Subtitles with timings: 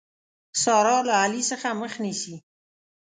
[0.63, 2.35] سارا له علي څخه مخ نيسي.